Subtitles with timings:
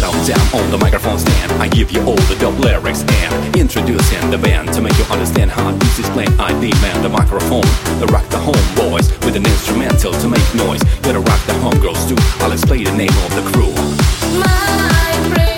[0.00, 1.52] down on the microphone stand.
[1.60, 5.50] I give you all the dope lyrics and introducing the band to make you understand
[5.50, 6.32] how this is playing.
[6.40, 7.66] I demand the microphone,
[7.98, 10.82] the rock the homeboys with an instrumental to make noise.
[11.02, 12.16] Gotta rock the homegirls too.
[12.42, 13.72] I'll explain the name of the crew.
[14.40, 15.51] My pretty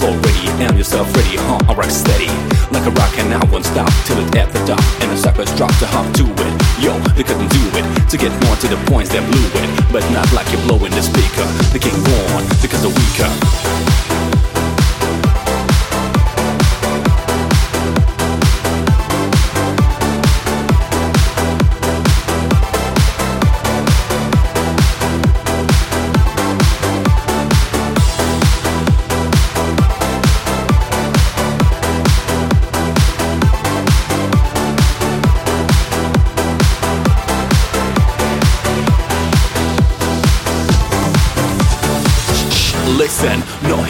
[0.00, 1.60] floor ready and yourself ready, huh?
[1.68, 2.32] I rock steady
[2.72, 4.80] like a rock and I won't stop till it at the top.
[5.02, 6.52] And the suckers drop to hop to it.
[6.80, 10.02] Yo, they couldn't do it to get more to the points they blew it, but
[10.10, 11.44] not like you're blowing the speaker.
[11.72, 13.49] They came born because they're weaker.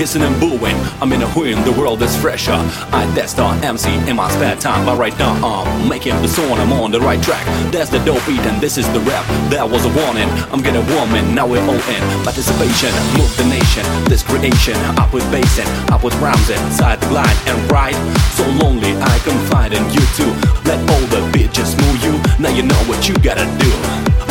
[0.01, 0.77] Hissing and booing.
[1.03, 2.57] I'm in a whim, the world is fresher.
[2.91, 6.57] I test the MC in my spare time, but right now I'm making the song.
[6.57, 7.45] I'm on the right track.
[7.71, 9.27] That's the dope beat, and this is the rap.
[9.53, 10.31] That was a warning.
[10.53, 12.03] I'm getting woman, now we're all in.
[12.25, 12.89] Participation,
[13.21, 13.85] move the nation.
[14.09, 17.99] This creation, up with bass and up with rhymes inside the blind and right.
[18.33, 20.33] So lonely, I confide in you too.
[20.65, 22.17] Let all the bitches move you.
[22.41, 24.30] Now you know what you gotta do.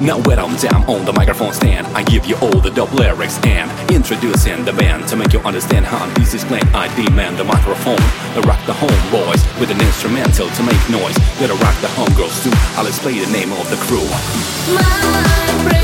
[0.00, 3.38] Now when I'm down on the microphone stand, I give you all the dope lyrics
[3.46, 6.68] and introducing the band to make you understand how this is playing.
[6.74, 7.96] I demand the microphone,
[8.34, 11.16] the rock the homeboys with an instrumental to make noise.
[11.40, 12.52] Gotta rock the homegirls too.
[12.76, 14.04] I'll explain the name of the crew.
[14.74, 15.75] My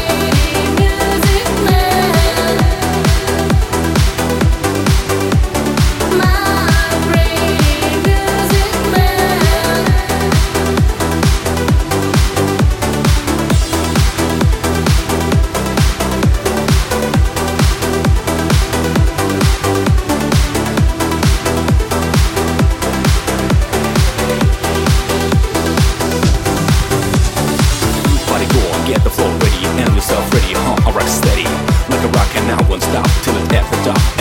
[32.72, 34.11] won't stop till it ever dark.